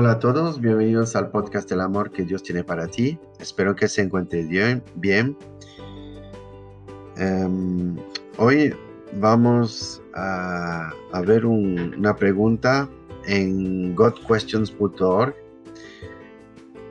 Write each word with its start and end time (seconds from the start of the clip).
Hola 0.00 0.12
a 0.12 0.18
todos, 0.20 0.60
bienvenidos 0.60 1.16
al 1.16 1.28
podcast 1.32 1.68
del 1.68 1.80
amor 1.80 2.12
que 2.12 2.22
Dios 2.22 2.44
tiene 2.44 2.62
para 2.62 2.86
ti. 2.86 3.18
Espero 3.40 3.74
que 3.74 3.88
se 3.88 4.00
encuentre 4.00 4.44
bien. 4.44 5.36
Em, 7.16 7.96
hoy 8.36 8.72
vamos 9.14 10.00
a, 10.14 10.92
ver 11.26 11.44
una 11.44 12.14
pregunta 12.14 12.88
en 13.26 13.96
godquestions.org. 13.96 15.34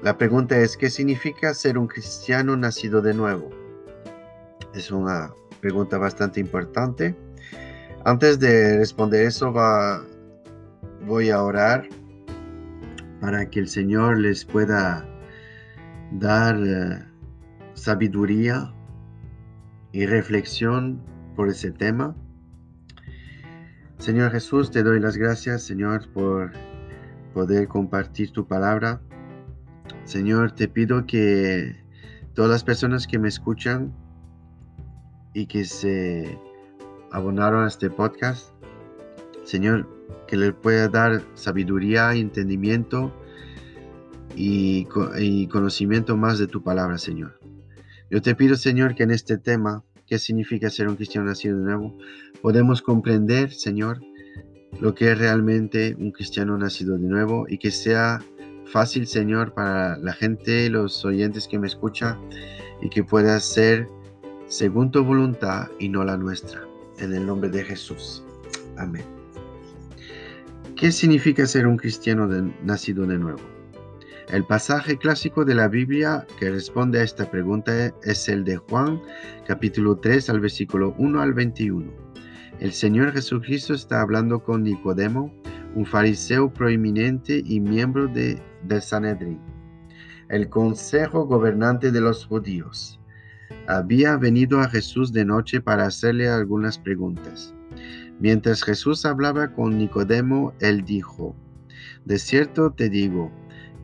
La 0.04 0.18
pregunta 0.18 0.58
es, 0.58 0.76
¿qué 0.76 0.90
significa 0.90 1.54
ser 1.54 1.78
un 1.78 1.88
cristiano 1.88 2.58
nacido 2.58 3.02
de 3.02 3.14
nuevo? 3.14 3.50
Es 4.76 4.92
una 4.92 5.32
pregunta 5.62 5.98
bastante 5.98 6.42
importante. 6.42 7.16
Antes 8.04 8.38
de 8.38 8.80
responder 8.80 9.28
eso, 9.28 9.54
voy 11.06 11.30
a 11.30 11.42
orar 11.42 11.88
para 13.20 13.50
que 13.50 13.60
el 13.60 13.68
Señor 13.68 14.20
les 14.20 14.46
pueda 14.46 15.06
dar 16.12 16.58
eh, 16.64 17.04
sabiduría 17.74 18.74
y 19.92 20.06
reflexión 20.06 21.02
por 21.36 21.50
ese 21.50 21.72
tema. 21.72 22.16
Señor 23.98 24.32
Jesús, 24.32 24.70
te 24.72 24.84
doy 24.84 25.00
las 25.00 25.18
gracias, 25.18 25.64
Señor, 25.64 26.08
por 26.14 26.52
poder 27.34 27.68
compartir 27.68 28.32
tu 28.32 28.48
palabra. 28.48 29.02
Señor, 30.06 30.52
te 30.52 30.68
pido 30.68 31.06
que 31.06 31.76
todas 32.34 32.52
las 32.52 32.64
personas 32.64 33.08
que 33.08 33.18
me 33.18 33.28
escuchan 33.28 33.94
y 35.34 35.48
que 35.48 35.66
se 35.66 36.40
abonaron 37.12 37.64
a 37.64 37.68
este 37.68 37.90
podcast, 37.90 38.54
Señor, 39.44 39.97
que 40.28 40.38
le 40.38 40.54
pueda 40.54 40.88
dar 40.88 41.24
sabiduría, 41.36 42.14
entendimiento 42.14 43.14
y, 44.36 44.86
conocimiento 45.48 46.16
más 46.16 46.38
de 46.38 46.48
tu 46.48 46.62
palabra, 46.62 46.98
Señor. 46.98 47.40
Yo 48.10 48.22
te 48.22 48.36
pido, 48.36 48.56
Señor, 48.56 48.96
que 48.96 49.04
en 49.04 49.12
este 49.12 49.38
tema, 49.38 49.84
¿qué 50.06 50.20
significa 50.20 50.70
ser 50.70 50.88
un 50.88 50.96
cristiano 50.96 51.28
nacido 51.28 51.58
de 51.58 51.64
nuevo? 51.64 51.98
Podemos 52.42 52.82
comprender, 52.82 53.52
Señor, 53.52 54.00
lo 54.80 54.94
que 54.94 55.12
es 55.12 55.18
realmente 55.18 55.96
un 55.98 56.12
cristiano 56.12 56.58
nacido 56.58 56.98
de 56.98 57.08
nuevo 57.08 57.46
y 57.50 57.58
que 57.58 57.72
sea 57.72 58.20
fácil, 58.66 59.08
Señor, 59.08 59.54
para 59.54 59.98
la 59.98 60.14
gente, 60.14 60.70
los 60.70 61.04
oyentes 61.04 61.48
que 61.48 61.58
me 61.58 61.68
escuchan 61.68 62.18
y 62.82 62.90
que 62.90 63.04
pueda 63.04 63.40
ser 63.40 63.88
según 64.48 64.92
tu 64.92 65.04
voluntad 65.04 65.68
y 65.80 65.90
no 65.90 66.04
la 66.04 66.18
nuestra. 66.18 66.62
En 67.00 67.14
el 67.14 67.26
nombre 67.26 67.50
de 67.50 67.64
Jesús. 67.64 68.24
Amén. 68.78 69.17
¿Qué 70.78 70.92
significa 70.92 71.48
ser 71.48 71.66
un 71.66 71.76
cristiano 71.76 72.28
nacido 72.64 73.08
de 73.08 73.18
nuevo? 73.18 73.42
El 74.30 74.46
pasaje 74.46 74.96
clásico 74.96 75.44
de 75.44 75.56
la 75.56 75.68
Biblia 75.68 76.28
que 76.40 76.52
responde 76.52 77.00
a 77.00 77.04
esta 77.04 77.32
pregunta 77.32 77.92
es 78.04 78.30
el 78.30 78.44
de 78.44 78.58
Juan 78.58 79.02
capítulo 79.48 79.98
3 79.98 80.30
al 80.30 80.40
versículo 80.40 80.94
1 81.00 81.20
al 81.20 81.34
21. 81.34 81.92
El 82.60 82.72
Señor 82.74 83.12
Jesucristo 83.12 83.74
está 83.74 84.02
hablando 84.02 84.44
con 84.44 84.62
Nicodemo, 84.62 85.34
un 85.74 85.84
fariseo 85.84 86.54
proeminente 86.54 87.42
y 87.44 87.60
miembro 87.60 88.08
de, 88.08 88.40
del 88.62 88.82
Sanedrín, 88.84 89.40
el 90.30 90.48
consejo 90.48 91.26
gobernante 91.26 91.92
de 91.92 92.02
los 92.02 92.24
judíos. 92.28 93.00
Había 93.68 94.16
venido 94.18 94.60
a 94.60 94.70
Jesús 94.70 95.12
de 95.12 95.26
noche 95.26 95.60
para 95.60 95.88
hacerle 95.88 96.30
algunas 96.30 96.78
preguntas. 96.78 97.57
Mientras 98.20 98.64
Jesús 98.64 99.06
hablaba 99.06 99.54
con 99.54 99.78
Nicodemo, 99.78 100.54
él 100.60 100.84
dijo, 100.84 101.36
De 102.06 102.18
cierto 102.18 102.72
te 102.72 102.90
digo, 102.90 103.32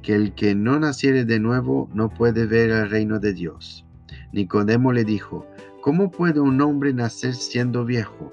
que 0.03 0.13
el 0.13 0.35
que 0.35 0.53
no 0.53 0.79
naciere 0.79 1.25
de 1.25 1.39
nuevo 1.39 1.89
no 1.93 2.09
puede 2.09 2.45
ver 2.45 2.69
el 2.69 2.89
reino 2.89 3.19
de 3.19 3.33
Dios. 3.33 3.85
Nicodemo 4.33 4.91
le 4.91 5.05
dijo, 5.05 5.47
¿cómo 5.81 6.11
puede 6.11 6.39
un 6.39 6.61
hombre 6.61 6.93
nacer 6.93 7.33
siendo 7.33 7.85
viejo? 7.85 8.31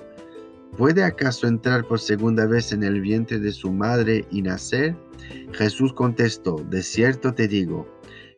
¿Puede 0.76 1.04
acaso 1.04 1.46
entrar 1.46 1.84
por 1.84 2.00
segunda 2.00 2.46
vez 2.46 2.72
en 2.72 2.82
el 2.82 3.00
vientre 3.00 3.38
de 3.38 3.52
su 3.52 3.72
madre 3.72 4.24
y 4.30 4.42
nacer? 4.42 4.96
Jesús 5.52 5.92
contestó, 5.92 6.56
de 6.70 6.82
cierto 6.82 7.34
te 7.34 7.48
digo, 7.48 7.86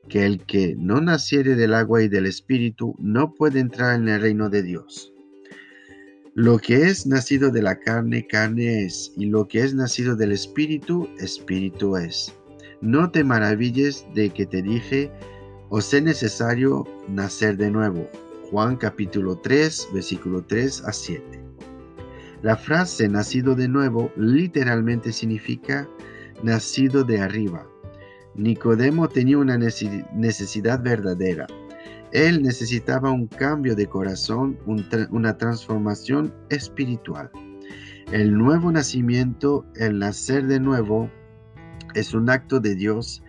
que 0.09 0.27
el 0.27 0.45
que 0.45 0.75
no 0.77 1.01
naciere 1.01 1.55
del 1.55 1.75
agua 1.75 2.03
y 2.03 2.09
del 2.09 2.27
espíritu 2.27 2.95
no 2.99 3.33
puede 3.33 3.61
entrar 3.61 3.95
en 3.95 4.09
el 4.09 4.21
reino 4.21 4.51
de 4.51 4.63
Dios. 4.63 5.12
Lo 6.35 6.57
que 6.57 6.85
es 6.85 7.07
nacido 7.07 7.51
de 7.51 7.61
la 7.61 7.79
carne, 7.79 8.27
carne 8.27 8.85
es, 8.85 9.13
y 9.19 9.27
lo 9.27 9.47
que 9.47 9.63
es 9.63 9.75
nacido 9.75 10.17
del 10.17 10.33
espíritu, 10.33 11.07
espíritu 11.19 11.95
es. 11.99 12.33
No 12.81 13.11
te 13.11 13.23
maravilles 13.23 14.07
de 14.15 14.31
que 14.31 14.47
te 14.47 14.63
dije, 14.63 15.13
os 15.69 15.93
es 15.93 16.03
necesario 16.03 16.89
nacer 17.07 17.59
de 17.59 17.71
nuevo. 17.71 18.09
Juan 18.51 18.77
capítulo 18.77 19.37
3, 19.41 19.89
versículo 19.93 20.43
3 20.43 20.85
a 20.87 20.93
7. 20.95 21.23
La 22.41 22.57
frase 22.57 23.11
nacido 23.11 23.55
de 23.55 23.69
nuevo 23.69 24.11
literalmente 24.17 25.13
significa 25.13 25.87
nacido 26.43 27.05
de 27.05 27.21
arriba. 27.21 27.69
Nicodemo 28.37 29.07
tenía 29.07 29.37
una 29.37 29.59
necesidad 29.59 30.83
verdadera 30.83 31.47
él 32.13 32.43
necesitaba 32.43 33.11
un 33.11 33.27
cambio 33.27 33.75
de 33.75 33.87
corazón, 33.87 34.59
una 35.11 35.39
transformación 35.39 36.33
espiritual. 36.51 37.31
El 38.13 38.37
nuevo 38.37 38.71
nacimiento, 38.71 39.65
el 39.77 39.99
nacer 39.99 40.47
de 40.47 40.61
nuevo, 40.61 41.11
es 41.95 42.13
un 42.13 42.29
acto 42.29 42.61
de 42.61 42.75
Dios 42.75 43.23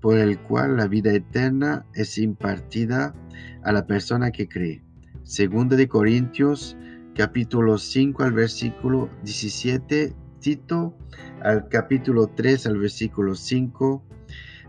por 0.00 0.18
el 0.18 0.38
cual 0.40 0.78
la 0.78 0.86
vida 0.86 1.12
eterna 1.12 1.84
es 1.94 2.16
impartida 2.16 3.14
a 3.62 3.72
la 3.72 3.86
persona 3.86 4.30
que 4.30 4.48
cree. 4.48 4.82
Segunda 5.22 5.76
de 5.76 5.88
Corintios 5.88 6.76
capítulo 7.14 7.76
5 7.76 8.22
al 8.22 8.32
versículo 8.32 9.10
17, 9.24 10.14
Tito 10.40 10.96
al 11.42 11.68
capítulo 11.68 12.28
3 12.28 12.66
al 12.66 12.78
versículo 12.78 13.34
5, 13.34 14.02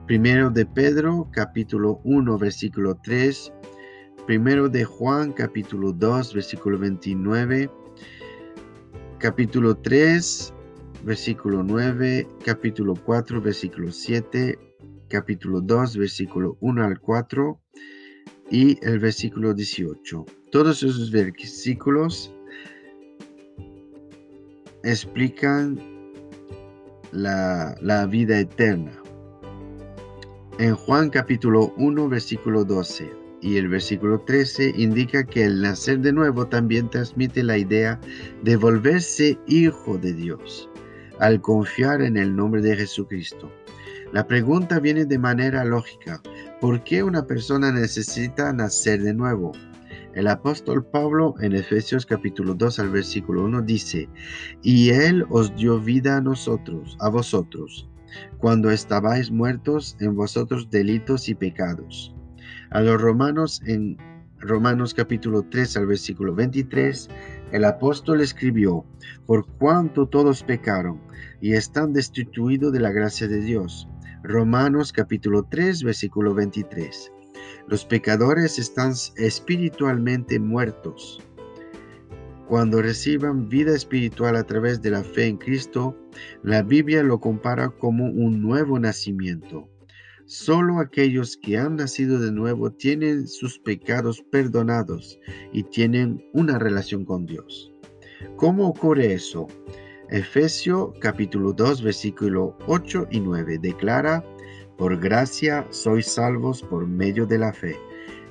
Primero 0.05 0.49
de 0.49 0.65
Pedro 0.65 1.29
capítulo 1.31 2.01
1 2.03 2.37
versículo 2.37 2.99
3, 3.01 3.53
Primero 4.31 4.69
de 4.69 4.85
Juan, 4.85 5.33
capítulo 5.33 5.91
2, 5.91 6.33
versículo 6.33 6.79
29, 6.79 7.69
capítulo 9.17 9.75
3, 9.75 10.53
versículo 11.03 11.63
9, 11.63 12.25
capítulo 12.45 12.93
4, 12.95 13.41
versículo 13.41 13.91
7, 13.91 14.57
capítulo 15.09 15.59
2, 15.59 15.97
versículo 15.97 16.57
1 16.61 16.81
al 16.81 17.01
4 17.01 17.59
y 18.49 18.79
el 18.85 18.99
versículo 18.99 19.53
18. 19.53 20.25
Todos 20.49 20.81
esos 20.81 21.11
versículos 21.11 22.33
explican 24.85 25.77
la, 27.11 27.75
la 27.81 28.05
vida 28.05 28.39
eterna. 28.39 28.93
En 30.57 30.73
Juan 30.73 31.09
capítulo 31.09 31.73
1, 31.75 32.07
versículo 32.07 32.63
12 32.63 33.19
y 33.41 33.57
el 33.57 33.67
versículo 33.67 34.21
13 34.21 34.73
indica 34.77 35.23
que 35.23 35.43
el 35.43 35.61
nacer 35.61 35.99
de 35.99 36.13
nuevo 36.13 36.47
también 36.47 36.89
transmite 36.89 37.43
la 37.43 37.57
idea 37.57 37.99
de 38.43 38.55
volverse 38.55 39.37
hijo 39.47 39.97
de 39.97 40.13
Dios 40.13 40.69
al 41.19 41.41
confiar 41.41 42.01
en 42.01 42.17
el 42.17 42.35
nombre 42.35 42.61
de 42.61 42.75
Jesucristo. 42.75 43.51
La 44.11 44.27
pregunta 44.27 44.79
viene 44.79 45.05
de 45.05 45.19
manera 45.19 45.63
lógica. 45.63 46.21
¿Por 46.59 46.83
qué 46.83 47.03
una 47.03 47.25
persona 47.25 47.71
necesita 47.71 48.51
nacer 48.53 49.01
de 49.01 49.13
nuevo? 49.13 49.51
El 50.13 50.27
apóstol 50.27 50.83
Pablo 50.83 51.35
en 51.39 51.53
Efesios 51.53 52.05
capítulo 52.05 52.53
2 52.53 52.79
al 52.79 52.89
versículo 52.89 53.45
1 53.45 53.61
dice, 53.61 54.09
y 54.61 54.89
Él 54.89 55.25
os 55.29 55.55
dio 55.55 55.79
vida 55.79 56.17
a 56.17 56.21
nosotros, 56.21 56.97
a 56.99 57.09
vosotros, 57.09 57.89
cuando 58.37 58.69
estabais 58.69 59.31
muertos 59.31 59.95
en 60.01 60.15
vosotros 60.15 60.69
delitos 60.69 61.29
y 61.29 61.35
pecados 61.35 62.13
a 62.71 62.81
los 62.81 63.01
romanos 63.01 63.61
en 63.65 63.97
Romanos 64.39 64.93
capítulo 64.93 65.43
3 65.43 65.77
al 65.77 65.85
versículo 65.87 66.33
23, 66.33 67.09
el 67.51 67.65
apóstol 67.65 68.21
escribió, 68.21 68.85
por 69.27 69.45
cuanto 69.45 70.07
todos 70.07 70.41
pecaron 70.41 70.99
y 71.41 71.53
están 71.53 71.93
destituidos 71.93 72.71
de 72.73 72.79
la 72.79 72.91
gracia 72.91 73.27
de 73.27 73.41
Dios. 73.41 73.87
Romanos 74.23 74.93
capítulo 74.93 75.43
3 75.43 75.83
versículo 75.83 76.33
23. 76.33 77.11
Los 77.67 77.85
pecadores 77.85 78.57
están 78.57 78.93
espiritualmente 79.17 80.39
muertos. 80.39 81.21
Cuando 82.47 82.81
reciban 82.81 83.47
vida 83.49 83.75
espiritual 83.75 84.35
a 84.35 84.43
través 84.43 84.81
de 84.81 84.91
la 84.91 85.03
fe 85.03 85.27
en 85.27 85.37
Cristo, 85.37 85.95
la 86.41 86.63
Biblia 86.63 87.03
lo 87.03 87.19
compara 87.19 87.69
como 87.69 88.05
un 88.05 88.41
nuevo 88.41 88.79
nacimiento. 88.79 89.69
Solo 90.31 90.79
aquellos 90.79 91.35
que 91.35 91.57
han 91.57 91.75
nacido 91.75 92.17
de 92.17 92.31
nuevo 92.31 92.71
tienen 92.71 93.27
sus 93.27 93.59
pecados 93.59 94.23
perdonados 94.31 95.19
y 95.51 95.63
tienen 95.63 96.25
una 96.31 96.57
relación 96.57 97.03
con 97.03 97.25
Dios. 97.25 97.73
¿Cómo 98.37 98.69
ocurre 98.69 99.11
eso? 99.11 99.47
Efesio 100.07 100.93
capítulo 101.01 101.51
2 101.51 101.81
versículo 101.81 102.55
8 102.67 103.09
y 103.11 103.19
9 103.19 103.57
declara, 103.61 104.23
por 104.77 104.97
gracia 105.01 105.67
sois 105.69 106.07
salvos 106.07 106.61
por 106.61 106.87
medio 106.87 107.25
de 107.25 107.37
la 107.37 107.51
fe, 107.51 107.75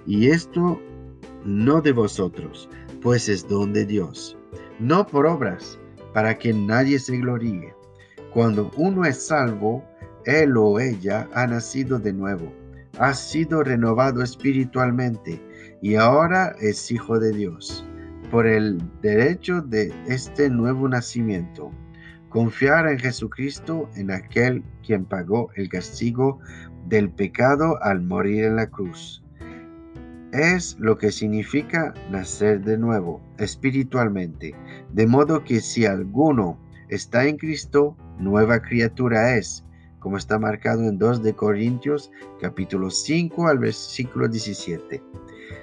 y 0.06 0.28
esto 0.28 0.80
no 1.44 1.82
de 1.82 1.92
vosotros, 1.92 2.70
pues 3.02 3.28
es 3.28 3.46
don 3.46 3.74
de 3.74 3.84
Dios, 3.84 4.38
no 4.78 5.06
por 5.06 5.26
obras, 5.26 5.78
para 6.14 6.38
que 6.38 6.54
nadie 6.54 6.98
se 6.98 7.18
gloríe. 7.18 7.74
Cuando 8.32 8.70
uno 8.78 9.04
es 9.04 9.26
salvo, 9.26 9.84
él 10.30 10.56
o 10.56 10.78
ella 10.78 11.28
ha 11.34 11.46
nacido 11.46 11.98
de 11.98 12.12
nuevo, 12.12 12.52
ha 12.98 13.12
sido 13.14 13.64
renovado 13.64 14.22
espiritualmente 14.22 15.42
y 15.82 15.96
ahora 15.96 16.54
es 16.60 16.90
hijo 16.92 17.18
de 17.18 17.32
Dios. 17.32 17.84
Por 18.30 18.46
el 18.46 18.80
derecho 19.02 19.60
de 19.60 19.92
este 20.06 20.48
nuevo 20.48 20.88
nacimiento, 20.88 21.72
confiar 22.28 22.86
en 22.88 23.00
Jesucristo, 23.00 23.90
en 23.96 24.12
aquel 24.12 24.62
quien 24.86 25.04
pagó 25.04 25.50
el 25.56 25.68
castigo 25.68 26.38
del 26.86 27.10
pecado 27.10 27.82
al 27.82 28.02
morir 28.02 28.44
en 28.44 28.56
la 28.56 28.68
cruz. 28.68 29.24
Es 30.32 30.76
lo 30.78 30.96
que 30.96 31.10
significa 31.10 31.92
nacer 32.12 32.62
de 32.62 32.78
nuevo 32.78 33.20
espiritualmente, 33.38 34.54
de 34.92 35.06
modo 35.08 35.42
que 35.42 35.60
si 35.60 35.86
alguno 35.86 36.56
está 36.88 37.26
en 37.26 37.36
Cristo, 37.36 37.96
nueva 38.20 38.62
criatura 38.62 39.34
es 39.36 39.64
como 40.00 40.16
está 40.16 40.38
marcado 40.38 40.82
en 40.82 40.98
2 40.98 41.22
de 41.22 41.34
Corintios 41.34 42.10
capítulo 42.40 42.90
5 42.90 43.46
al 43.46 43.58
versículo 43.58 44.26
17. 44.26 45.02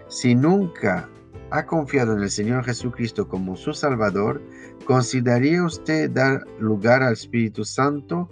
Si 0.07 0.35
nunca 0.35 1.09
ha 1.51 1.65
confiado 1.65 2.13
en 2.13 2.23
el 2.23 2.29
Señor 2.29 2.63
Jesucristo 2.63 3.27
como 3.27 3.55
su 3.55 3.73
Salvador, 3.73 4.41
¿consideraría 4.85 5.63
usted 5.63 6.09
dar 6.11 6.45
lugar 6.59 7.03
al 7.03 7.13
Espíritu 7.13 7.65
Santo 7.65 8.29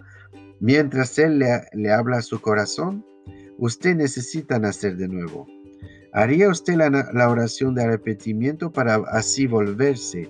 mientras 0.59 1.17
Él 1.19 1.39
le, 1.39 1.91
habla 1.91 2.17
a 2.17 2.21
su 2.21 2.39
corazón? 2.39 3.05
Usted 3.57 3.95
necesita 3.95 4.59
nacer 4.59 4.97
de 4.97 5.07
nuevo. 5.07 5.47
¿Haría 6.13 6.49
usted 6.49 6.75
la, 6.75 6.89
la 6.89 7.29
oración 7.29 7.75
de 7.75 7.83
arrepentimiento 7.83 8.71
para 8.71 8.95
así 9.11 9.47
volverse 9.47 10.29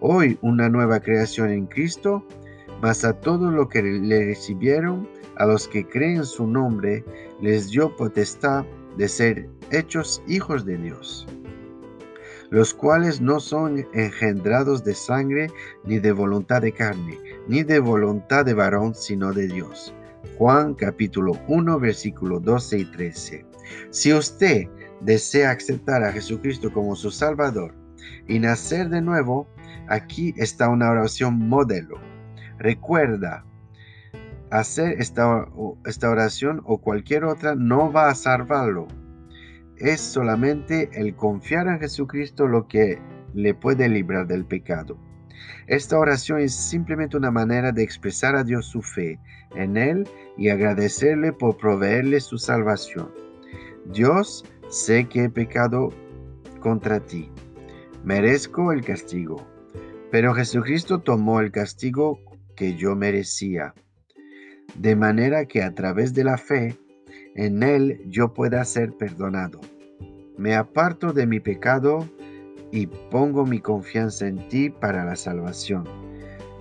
hoy 0.00 0.38
una 0.42 0.68
nueva 0.68 1.00
creación 1.00 1.50
en 1.50 1.66
Cristo? 1.66 2.26
Mas 2.82 3.04
a 3.04 3.12
todos 3.12 3.54
los 3.54 3.68
que 3.68 3.80
le 3.80 4.24
recibieron, 4.24 5.08
a 5.36 5.46
los 5.46 5.68
que 5.68 5.86
creen 5.86 6.24
su 6.24 6.48
nombre, 6.48 7.04
les 7.40 7.70
dio 7.70 7.94
potestad 7.94 8.64
de 8.98 9.06
ser 9.06 9.48
hechos 9.70 10.20
hijos 10.26 10.64
de 10.64 10.76
Dios, 10.78 11.28
los 12.50 12.74
cuales 12.74 13.20
no 13.20 13.38
son 13.38 13.86
engendrados 13.94 14.82
de 14.82 14.94
sangre, 14.94 15.46
ni 15.84 16.00
de 16.00 16.10
voluntad 16.10 16.60
de 16.60 16.72
carne, 16.72 17.16
ni 17.46 17.62
de 17.62 17.78
voluntad 17.78 18.44
de 18.44 18.54
varón, 18.54 18.96
sino 18.96 19.32
de 19.32 19.46
Dios. 19.46 19.94
Juan 20.36 20.74
capítulo 20.74 21.38
1 21.46 21.78
versículo 21.78 22.40
12 22.40 22.78
y 22.78 22.84
13. 22.86 23.46
Si 23.90 24.12
usted 24.12 24.66
desea 25.02 25.52
aceptar 25.52 26.02
a 26.02 26.10
Jesucristo 26.10 26.72
como 26.72 26.96
su 26.96 27.12
Salvador 27.12 27.72
y 28.26 28.40
nacer 28.40 28.88
de 28.88 29.00
nuevo, 29.00 29.46
aquí 29.86 30.34
está 30.36 30.68
una 30.68 30.90
oración 30.90 31.38
modelo 31.38 32.11
Recuerda, 32.62 33.44
hacer 34.52 34.94
esta, 35.00 35.48
oración 36.08 36.62
o 36.64 36.78
cualquier 36.78 37.24
otra 37.24 37.56
no 37.56 37.90
va 37.90 38.08
a 38.08 38.14
salvarlo. 38.14 38.86
Es 39.78 40.00
solamente 40.00 40.88
el 40.92 41.16
confiar 41.16 41.66
en 41.66 41.80
Jesucristo 41.80 42.46
lo 42.46 42.68
que 42.68 43.00
le 43.34 43.52
puede 43.52 43.88
librar 43.88 44.28
del 44.28 44.44
pecado. 44.44 44.96
Esta 45.66 45.98
oración 45.98 46.38
es 46.38 46.54
simplemente 46.54 47.16
una 47.16 47.32
manera 47.32 47.72
de 47.72 47.82
expresar 47.82 48.36
a 48.36 48.44
Dios 48.44 48.66
su 48.66 48.80
fe 48.80 49.18
en 49.56 49.76
Él 49.76 50.08
y 50.38 50.50
agradecerle 50.50 51.32
por 51.32 51.56
proveerle 51.56 52.20
su 52.20 52.38
salvación. 52.38 53.10
Dios, 53.86 54.44
sé 54.68 55.08
que 55.08 55.24
he 55.24 55.30
pecado 55.30 55.88
contra 56.60 57.00
ti. 57.00 57.28
Merezco 58.04 58.70
el 58.70 58.84
castigo. 58.84 59.44
Pero 60.12 60.32
Jesucristo 60.32 61.00
tomó 61.00 61.40
el 61.40 61.50
castigo 61.50 62.20
que 62.56 62.74
yo 62.76 62.94
merecía, 62.96 63.74
de 64.74 64.96
manera 64.96 65.46
que 65.46 65.62
a 65.62 65.74
través 65.74 66.14
de 66.14 66.24
la 66.24 66.38
fe 66.38 66.76
en 67.34 67.62
Él 67.62 68.00
yo 68.06 68.32
pueda 68.32 68.64
ser 68.64 68.92
perdonado. 68.92 69.60
Me 70.36 70.54
aparto 70.54 71.12
de 71.12 71.26
mi 71.26 71.40
pecado 71.40 72.08
y 72.70 72.86
pongo 72.86 73.44
mi 73.44 73.60
confianza 73.60 74.26
en 74.26 74.48
ti 74.48 74.70
para 74.70 75.04
la 75.04 75.16
salvación. 75.16 75.84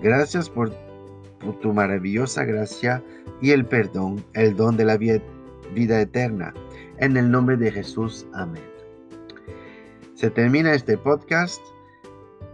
Gracias 0.01 0.49
por, 0.49 0.71
tu 1.61 1.73
maravillosa 1.73 2.43
gracia 2.43 3.03
y 3.41 3.51
el 3.51 3.65
perdón, 3.65 4.23
el 4.33 4.55
don 4.55 4.77
de 4.77 4.85
la 4.85 4.97
vida 4.97 6.01
eterna. 6.01 6.53
En 6.97 7.17
el 7.17 7.31
nombre 7.31 7.57
de 7.57 7.71
Jesús, 7.71 8.27
amén. 8.33 8.63
Se 10.13 10.29
termina 10.29 10.73
este 10.73 10.97
podcast. 10.97 11.59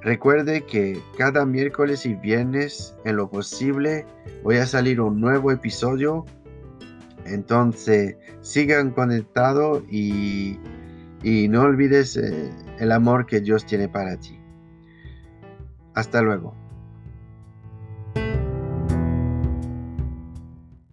Recuerde 0.01 0.65
que 0.65 1.01
cada 1.17 1.45
miércoles 1.45 2.05
y 2.05 2.13
viernes, 2.13 2.95
en 3.03 3.15
lo 3.17 3.29
posible, 3.29 4.05
voy 4.44 4.57
a 4.57 4.65
salir 4.65 5.01
un 5.01 5.19
nuevo 5.19 5.51
episodio. 5.51 6.25
Entonces, 7.25 8.15
sigan 8.41 8.91
conectados 8.91 9.83
y, 9.91 10.59
no 11.23 11.63
olvides 11.63 12.15
eh, 12.15 12.49
el 12.79 12.91
amor 12.91 13.25
que 13.25 13.41
Dios 13.41 13.65
tiene 13.65 13.89
para 13.89 14.17
ti. 14.17 14.39
Hasta 15.94 16.21
luego. 16.21 16.66